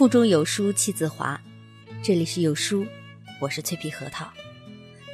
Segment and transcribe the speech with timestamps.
[0.00, 1.38] 腹中有书气自华，
[2.02, 2.86] 这里是有书，
[3.38, 4.26] 我是脆皮核桃。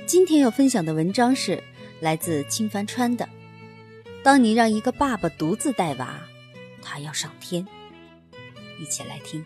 [0.07, 1.61] 今天要分享的文章是
[1.99, 3.29] 来自青帆川的。
[4.23, 6.21] 当你让一个爸爸独自带娃，
[6.81, 7.67] 他要上天。
[8.79, 9.45] 一起来听。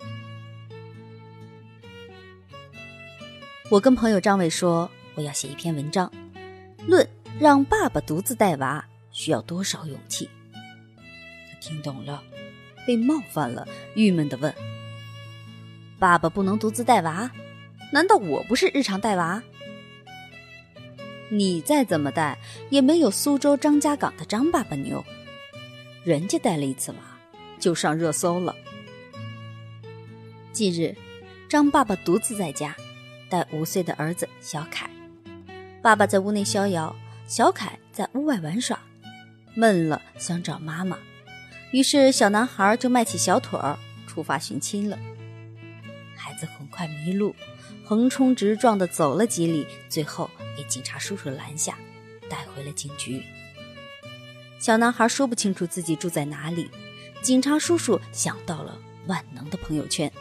[3.70, 6.12] 我跟朋友张伟说，我要写一篇文章，
[6.86, 10.28] 论让爸爸独自带娃需要多少勇气。
[10.52, 12.22] 他听懂了，
[12.86, 14.54] 被冒犯了，郁闷的问。
[16.00, 17.30] 爸爸不能独自带娃？
[17.92, 19.42] 难道我不是日常带娃？
[21.28, 22.38] 你再怎么带，
[22.70, 25.04] 也没有苏州张家港的张爸爸牛。
[26.02, 26.98] 人家带了一次娃，
[27.58, 28.56] 就上热搜了。
[30.52, 30.96] 近日，
[31.50, 32.74] 张爸爸独自在家，
[33.28, 34.88] 带五岁的儿子小凯。
[35.82, 36.96] 爸爸在屋内逍遥，
[37.26, 38.80] 小凯在屋外玩耍，
[39.54, 40.98] 闷了想找妈妈，
[41.72, 44.98] 于是小男孩就迈起小腿儿出发寻亲了。
[46.22, 47.34] 孩子很快迷路，
[47.82, 51.78] 横冲直撞地走了几里，最后被警察叔叔拦下，
[52.28, 53.22] 带回了警局。
[54.58, 56.70] 小男孩说不清楚自己住在哪里，
[57.22, 60.12] 警察叔叔想到了万能的朋友圈：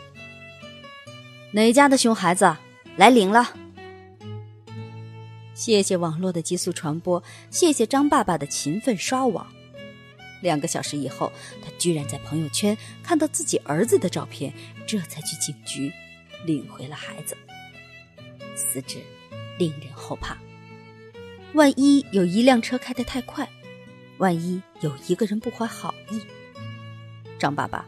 [1.51, 2.55] 哪家的熊孩子
[2.95, 3.53] 来领了？
[5.53, 9.45] 谢谢网络的急速传播，谢谢张爸爸的勤奋刷网。
[10.41, 11.31] 两个小时以后，
[11.63, 14.53] 他居然在朋友圈看到自己儿子的照片，
[14.87, 15.91] 这才去警局
[16.45, 17.37] 领回了孩子。
[18.55, 18.99] 死之
[19.57, 20.37] 令人后怕，
[21.53, 23.47] 万一有一辆车开得太快，
[24.17, 26.21] 万一有一个人不怀好意。
[27.37, 27.85] 张爸爸，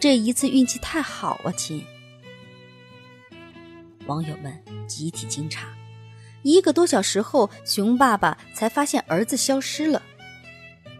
[0.00, 1.84] 这一次运气太好啊，亲！
[4.06, 5.66] 网友们集体惊诧，
[6.42, 10.02] 一个多小时后，熊爸爸才发现儿子消失了。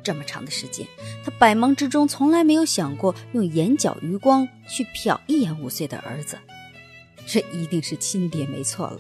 [0.03, 0.87] 这么长的时间，
[1.25, 6.39] 他百忙之中从来没有想过用眼角余光去瞟一眼五岁的儿子，
[7.27, 8.99] 这一定是亲爹没错了。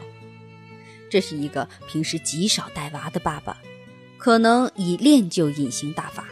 [1.10, 3.59] 这是一个平时极少带娃的爸爸，
[4.16, 6.25] 可能已练就隐形大法。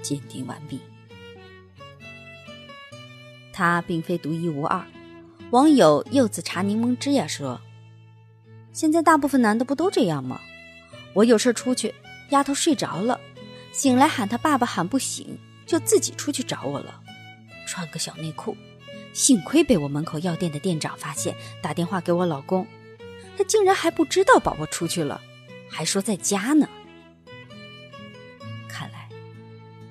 [0.00, 0.80] 鉴定完毕，
[3.52, 4.84] 他并非独一无二。
[5.50, 7.60] 网友柚子茶柠檬汁呀说
[8.72, 10.40] ：“现在大部分男的不都这样吗？
[11.12, 11.94] 我有事出去，
[12.30, 13.20] 丫头睡着了。”
[13.74, 15.36] 醒来喊他爸爸喊不醒，
[15.66, 17.02] 就自己出去找我了，
[17.66, 18.56] 穿个小内裤。
[19.12, 22.64] 幸亏被我门口药店的店长发现，打电话给我老公，
[23.36, 25.20] 他竟然还不知道宝宝出去了，
[25.68, 26.68] 还说在家呢。
[28.68, 29.08] 看来，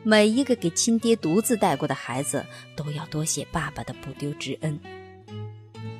[0.01, 2.45] 每一个给亲爹独自带过的孩子，
[2.77, 4.79] 都要多谢爸爸的不丢之恩。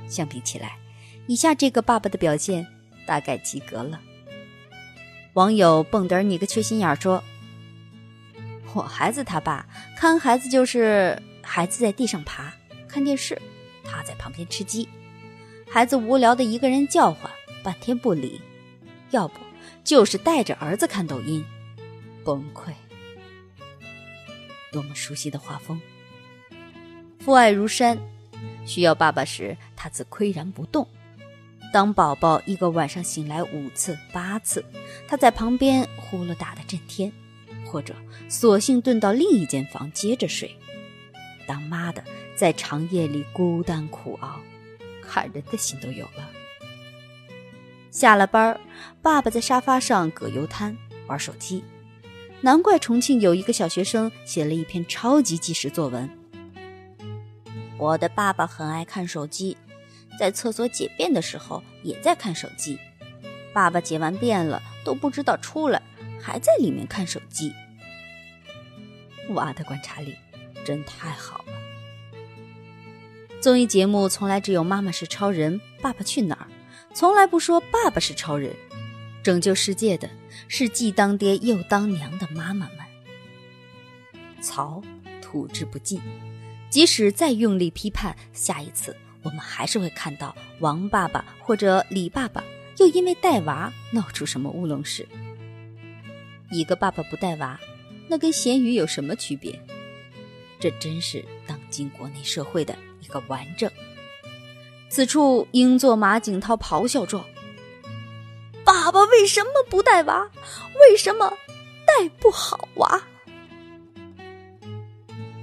[0.07, 0.77] 相比起来，
[1.27, 2.65] 以下这个爸爸的表现
[3.05, 3.99] 大概及格了。
[5.33, 7.21] 网友蹦嘚你个缺心眼说。
[8.73, 12.53] 我孩子他爸看孩子就是孩子在地上爬
[12.87, 13.39] 看电视，
[13.83, 14.87] 他在旁边吃鸡，
[15.69, 17.31] 孩子无聊的一个人叫唤
[17.63, 18.41] 半天不理，
[19.11, 19.39] 要不
[19.83, 21.45] 就是带着儿子看抖音，
[22.23, 22.71] 崩溃。
[24.71, 25.79] 多么熟悉的画风！
[27.19, 27.97] 父爱如山，
[28.65, 30.87] 需要爸爸时他自岿然不动。
[31.71, 34.65] 当宝宝一个晚上醒来五次八次，
[35.07, 37.11] 他在旁边呼噜打得震天。
[37.73, 37.95] 或者
[38.29, 40.55] 索性遁到另一间房接着睡，
[41.47, 42.03] 当妈的
[42.35, 44.39] 在长夜里孤单苦熬，
[45.01, 46.29] 看人的心都有了。
[47.89, 48.59] 下了班
[49.01, 51.63] 爸爸在沙发上葛优瘫玩手机，
[52.41, 56.07] 难怪重庆有一个小学生写了一篇超级纪实作文。
[57.79, 59.57] 我的爸爸很爱看手机，
[60.19, 62.77] 在厕所解便的时候也在看手机，
[63.51, 65.81] 爸爸解完便了都不知道出来，
[66.21, 67.51] 还在里面看手机。
[69.29, 70.15] 娃的观察力
[70.65, 71.53] 真太好了。
[73.41, 76.47] 综艺节目从来只有《妈妈是超人》《爸爸去哪儿》，
[76.95, 78.53] 从来不说爸爸是超人。
[79.21, 80.09] 拯救世界的
[80.47, 82.77] 是既当爹又当娘的妈妈们。
[84.41, 84.81] 槽
[85.21, 86.01] 吐之不尽，
[86.69, 92.43] 即使再用力批判，下一次我们还是会看到王爸爸或者李爸爸
[92.77, 95.07] 又因为带娃闹出什么乌龙事。
[96.51, 97.59] 一个爸爸不带娃。
[98.07, 99.59] 那跟咸鱼有什么区别？
[100.59, 103.69] 这真是当今国内社会的一个完整。
[104.89, 107.25] 此处应作马景涛咆哮状
[108.63, 110.29] ：“爸爸为什么不带娃？
[110.79, 111.33] 为什么
[111.85, 113.01] 带不好娃？”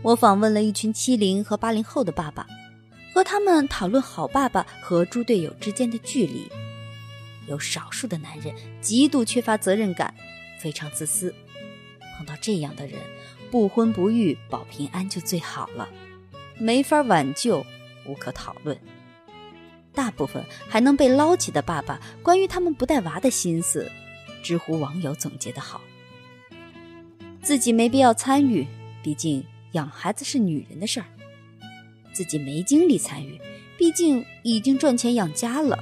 [0.02, 2.46] 我访问了一群七零和八零后的爸爸，
[3.12, 6.50] 和他们讨论好爸爸和猪队友之间的距离。
[7.46, 10.14] 有少数的男人极度缺乏责任感，
[10.60, 11.34] 非常自私。
[12.20, 13.00] 碰到这样的人，
[13.50, 15.88] 不婚不育保平安就最好了。
[16.58, 17.64] 没法挽救，
[18.04, 18.78] 无可讨论。
[19.94, 23.90] 大部分还能被捞起的爸爸，关于他们不带娃的心思，
[24.42, 25.80] 知乎网友总结的好：
[27.40, 28.66] 自己没必要参与，
[29.02, 31.06] 毕竟养孩子是女人的事儿；
[32.12, 33.40] 自己没精力参与，
[33.78, 35.78] 毕竟已经赚钱养家了；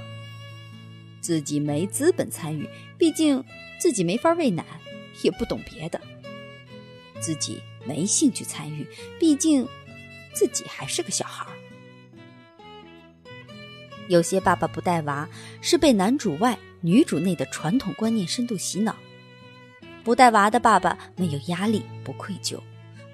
[1.21, 3.45] 自己没资本参与，毕竟
[3.81, 4.65] 自己没法喂奶，
[5.23, 6.01] 也不懂别的；
[7.21, 8.87] 自己没兴趣参与，
[9.19, 9.67] 毕竟
[10.33, 11.53] 自己还是个小孩儿。
[14.09, 15.29] 有些爸爸不带娃，
[15.61, 18.97] 是被男主外女主内的传统观念深度洗脑。
[20.03, 22.59] 不带娃的爸爸没有压力，不愧疚；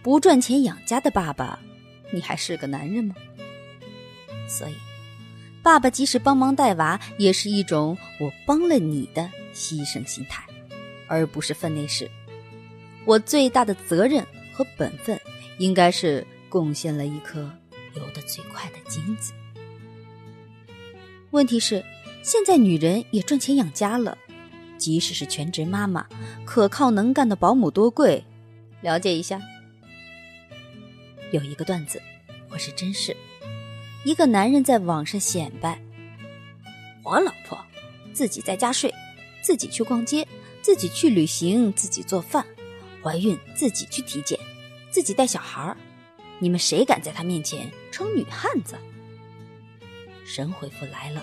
[0.03, 1.59] 不赚钱养家的爸爸，
[2.13, 3.15] 你还是个男人吗？
[4.47, 4.75] 所以，
[5.61, 10.45] 爸爸即使帮忙带娃，也是一种我帮了你的牺牲心态，
[11.09, 12.09] 而不是分内事。
[13.07, 15.21] 我最大的责任和本分，
[15.59, 17.51] 应该是贡献了一颗
[17.95, 19.33] 游得最快的精子。
[21.31, 21.85] 问题是，
[22.23, 24.17] 现在女人也赚钱养家了，
[24.79, 26.07] 即使是全职妈妈，
[26.45, 28.25] 可靠能干的保姆多贵？
[28.81, 29.41] 了解一下。
[31.33, 32.01] 有一个段子，
[32.51, 33.17] 我是真是。
[34.05, 35.81] 一个男人在网上显摆
[37.05, 37.59] ：“我老婆
[38.13, 38.95] 自己在家睡，
[39.43, 40.27] 自己去逛街，
[40.63, 42.47] 自己去旅行，自己做饭，
[43.05, 44.39] 怀孕自己去体检，
[44.91, 45.77] 自己带小孩儿。
[46.39, 48.79] 你们谁敢在她面前称女汉子？”
[50.27, 51.23] 神回复来了，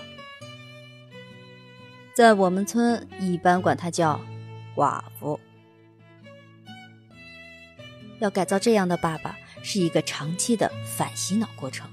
[2.14, 4.20] 在我们村一般管她叫
[4.76, 5.40] 寡妇。
[8.20, 11.90] 要改造这样的爸爸，是一个长期的反洗脑过程。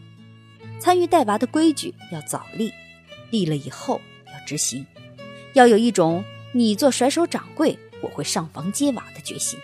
[0.80, 2.72] 参与带娃的规矩要早立，
[3.32, 4.86] 立了以后要执行，
[5.54, 9.60] 要有一种你做甩手掌柜，我会上房揭瓦的决心。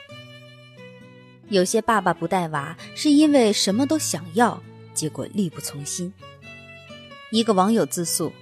[1.50, 4.62] 有些爸爸不带娃，是因为什么都想要，
[4.94, 6.12] 结果力不从心。
[7.32, 8.34] 一个网友自诉：“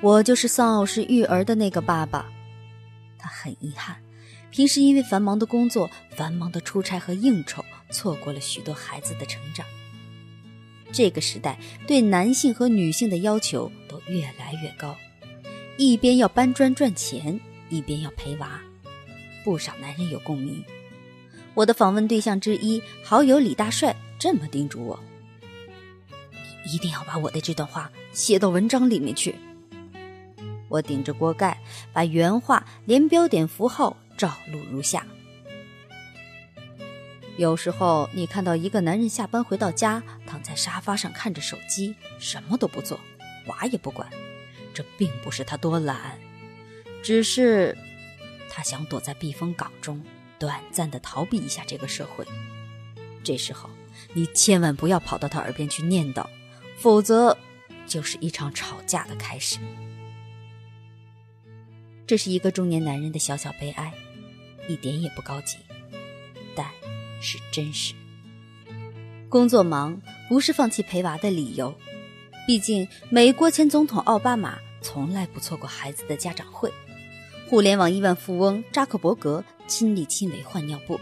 [0.00, 2.30] 我就是丧偶式育儿的那个爸爸。”
[3.18, 3.96] 他很遗憾，
[4.50, 9.66] 平时因为繁忙的工作、繁忙的出差和应酬，错过了许多孩子的成长。
[10.92, 14.96] 这个时代对男性和女性的要求都越来越高，
[15.76, 18.60] 一边要搬砖赚钱，一边要陪娃，
[19.44, 20.64] 不少男人有共鸣。
[21.54, 24.98] 我的访问对象之一好友李大帅这么叮嘱我。
[26.64, 29.34] 一定要把我的这段话写到文章里面去。
[30.68, 31.60] 我顶着锅盖，
[31.92, 35.06] 把原话连标点符号照录如下：
[37.36, 42.98] 有时候，你看到一个男人下班回到家，躺在沙发上看着手机，什么都不做，
[43.48, 44.08] 娃也不管，
[44.72, 46.18] 这并不是他多懒，
[47.02, 47.76] 只是
[48.54, 50.04] 他想躲在避风港中，
[50.38, 52.22] 短暂的逃避一下这个社会。
[53.24, 53.70] 这时候，
[54.12, 56.26] 你千万不要跑到他耳边去念叨。
[56.76, 57.34] 否则，
[57.86, 59.56] 就是一场吵架的开始。
[62.06, 63.90] 这是一个中年男人的小小悲哀，
[64.68, 65.56] 一点也不高级，
[66.54, 66.68] 但
[67.22, 67.94] 是真实。
[69.30, 71.74] 工作忙不是放弃陪娃的理由，
[72.46, 76.70] 毕竟美国前总统奥巴马从来不错过孩子的家长会，
[77.52, 80.98] 互联网亿万富翁扎克伯格亲力亲为换尿布。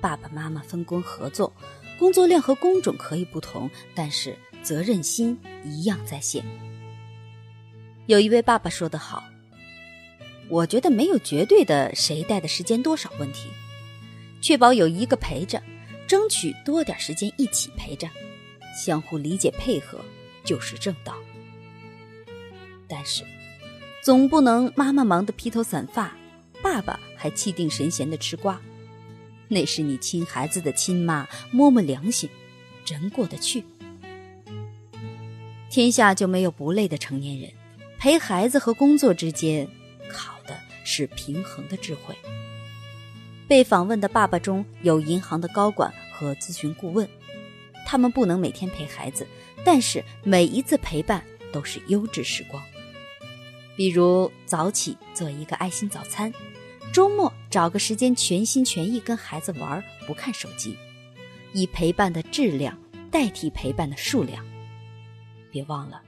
[0.00, 1.54] 爸爸妈妈分工合作。
[1.96, 6.44] 工作量和工种可以不同，但是责任心一样在线。
[8.06, 9.22] 有一位爸爸说得好
[10.50, 13.48] ：“我觉得没有绝对的谁带的时间多少问题，
[14.40, 15.62] 确保有一个陪着，
[16.08, 18.08] 争取多点时间一起陪着，
[18.74, 20.00] 相互理解配合
[20.44, 21.14] 就是正道。
[22.88, 23.22] 但是，
[24.02, 26.12] 总不能妈妈忙得披头散发，
[26.60, 28.60] 爸爸还气定神闲的吃瓜。”
[29.46, 32.28] 那是你亲孩子的亲妈，摸摸良心，
[32.84, 33.62] 真过得去。
[35.70, 37.50] 天下就没有不累的成年人，
[37.98, 39.68] 陪孩子和工作之间，
[40.10, 42.16] 考的是平衡的智慧。
[43.46, 47.06] 被访问的爸爸中有银行的高管和咨询顾问，
[47.86, 49.26] 他们不能每天陪孩子，
[49.62, 52.62] 但是每一次陪伴都是优质时光。
[53.76, 56.32] 比如早起做一个爱心早餐。
[56.92, 60.76] 周末找个时间全心全意跟孩子玩，不看手机，
[61.54, 62.78] 以陪伴的质量
[63.10, 64.44] 代替陪伴的数量。
[65.50, 66.02] 别忘了，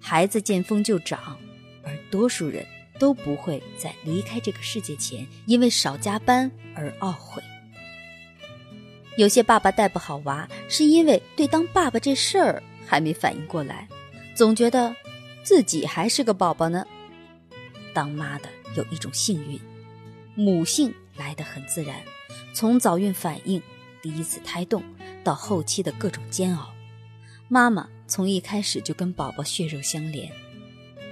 [0.00, 1.38] 孩子见风就长，
[1.84, 2.66] 而多数人
[2.98, 7.40] 都不会在离开这个世界前因为少加班而懊悔。
[9.16, 13.86] 有些爸爸带不好娃，是因为对当爸爸这事儿还没反应过来，
[14.34, 14.92] 总觉得
[15.44, 16.84] 自己还是个宝宝呢。
[17.96, 19.58] 当妈的有一种幸运。
[20.34, 21.96] 母性来得很自然，
[22.52, 23.62] 从早孕反应、
[24.02, 24.84] 第一次胎动
[25.24, 26.74] 到后期的各种煎熬，
[27.48, 30.30] 妈妈从一开始就跟宝宝血肉相连，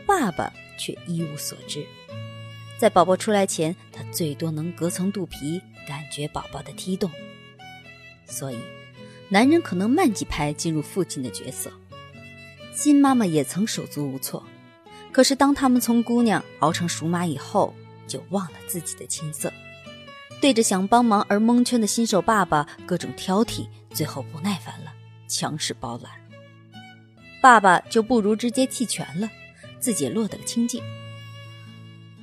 [0.06, 1.86] 爸爸却一无所知。
[2.76, 7.10] 在宝宝出来前，他最多能隔层肚皮感觉宝宝的踢动。
[8.26, 8.58] 所以，
[9.30, 11.72] 男人可能慢几拍进入父亲的角色。
[12.74, 14.44] 新妈妈也曾手足无措，
[15.14, 17.72] 可是当他们从姑娘熬成熟妈以后，
[18.04, 19.52] 就忘了自己的青涩，
[20.40, 24.92] 对着想帮忙而蒙圈的新手爸爸各种挑剔，最后不耐烦了，
[25.28, 26.10] 强势包揽。
[27.40, 29.30] 爸爸就不如直接弃权了，
[29.78, 30.82] 自己落得个清净。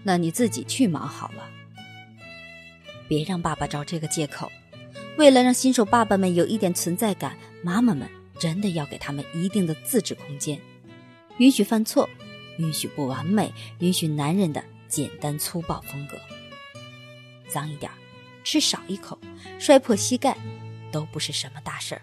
[0.04, 1.50] 那你自己去忙好了，
[3.08, 4.52] 别让爸爸找这个借口。
[5.18, 8.06] 为了让新手爸爸们有一点存在感，妈妈们
[8.38, 10.60] 真的要给他们一定的自治空间，
[11.38, 12.10] 允许犯错，
[12.62, 16.18] 允许不完美，允许男人的简单粗暴风格。
[17.50, 17.92] 脏一点，
[18.44, 19.18] 吃少一口，
[19.60, 20.38] 摔破膝盖，
[20.92, 22.02] 都不是什么大事儿。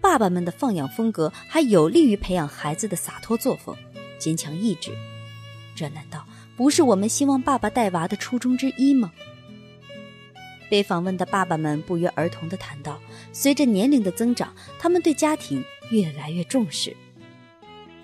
[0.00, 3.74] 爸爸们的放养风格还有利于培养孩子的洒脱作风、
[4.18, 4.92] 坚强意志。
[5.74, 6.26] 这难道？
[6.56, 9.10] 不是我们希望爸爸带娃的初衷之一吗？
[10.68, 13.00] 被访问的爸爸们不约而同地谈到，
[13.32, 16.94] 随着年龄的增长，他们对家庭越来越重视。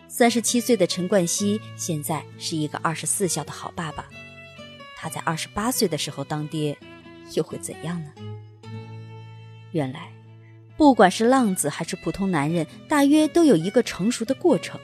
[0.09, 4.07] 三十七岁的陈冠希现在是一个二十四孝的好爸爸，
[4.97, 6.77] 他在二十八岁的时候当爹，
[7.35, 8.11] 又会怎样呢？
[9.73, 10.11] 原来，
[10.77, 14.81] 不管是浪子还是普通男人，大约都有一个成熟的过程，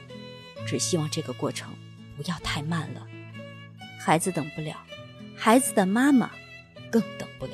[0.67, 1.73] 只希望这个过程
[2.15, 3.07] 不要太慢了。
[3.97, 4.77] 孩子等不了，
[5.35, 6.29] 孩子的妈妈
[6.91, 7.53] 更等不了。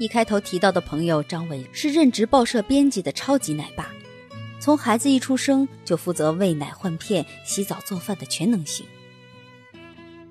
[0.00, 3.92] 一开头提到的朋友张伟是任职报社编辑的超级奶爸，
[4.60, 8.84] 从孩子一出生就负责喂奶、换片、洗澡、做饭的全能型。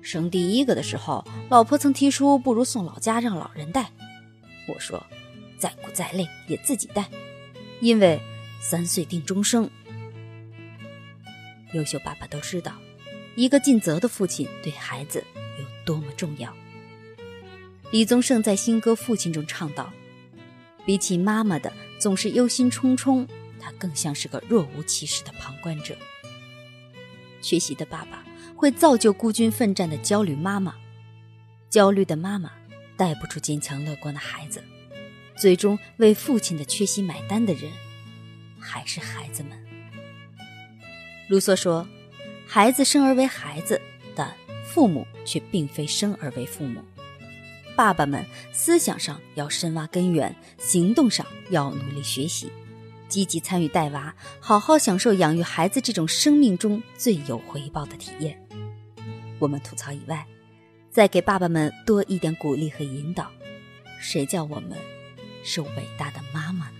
[0.00, 3.90] 生第一个的时候，老婆曾提出不如送老家让老人带，
[4.68, 5.04] 我说
[5.58, 7.10] 再苦再累也自己带，
[7.80, 8.20] 因为
[8.60, 9.68] 三岁定终生。
[11.72, 12.72] 优秀爸爸都知道，
[13.34, 15.24] 一个尽责的父亲对孩子
[15.58, 16.54] 有多么重要。
[17.90, 19.92] 李宗盛在新歌《父亲》中唱道
[20.86, 23.26] ：“比起妈妈的总是忧心忡忡，
[23.60, 25.96] 他更像是个若无其事的旁观者。”
[27.42, 28.24] 缺席的爸爸
[28.56, 30.74] 会造就孤军奋战的焦虑妈妈，
[31.68, 32.50] 焦虑的妈妈
[32.96, 34.62] 带不出坚强乐观的孩子，
[35.36, 37.70] 最终为父亲的缺席买单的人，
[38.58, 39.52] 还是孩子们。
[41.28, 41.88] 卢梭说
[42.46, 43.80] ：“孩子生而为孩子，
[44.14, 44.34] 但
[44.66, 46.84] 父母却并非生而为父母。
[47.76, 52.50] 爸爸们思想上要深挖根源，行动上要努力学习，
[53.10, 58.40] 积极参与带娃，好好享受养育孩子这种生命中最有回报的体验。
[59.38, 60.24] 我们吐槽以外，
[60.90, 63.30] 再给爸爸们多一点鼓励和引导，
[64.00, 64.78] 谁叫我们
[65.42, 66.76] 是伟大的妈妈呢？”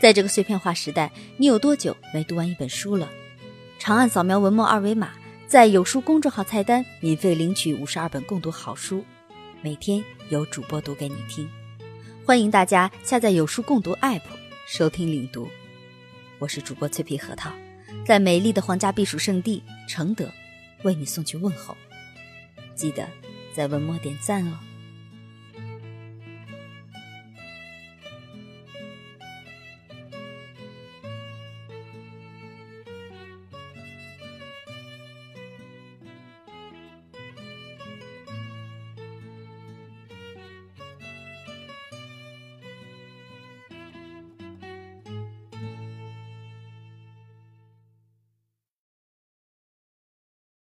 [0.00, 3.10] 在这个碎片化时代，你有多久没读完一本书了？
[3.80, 5.10] 长按扫描文末二维码，
[5.46, 9.04] 在有书公众号菜单免费领取五十二本共读好书，
[9.60, 11.48] 每天有主播读给你听。
[12.28, 14.20] 欢迎大家下载有书共读 APP
[14.66, 15.48] 收听领读。
[16.38, 17.50] 我是主播脆皮核桃，
[18.04, 20.30] 在美丽的皇家避暑胜地承德
[20.82, 21.74] 为你送去问候。
[22.74, 23.08] 记得
[23.54, 24.58] 在文末点赞哦。